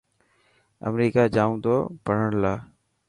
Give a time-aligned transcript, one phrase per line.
[0.87, 2.57] امريڪا جائون تو پڙهڻ لاءِ.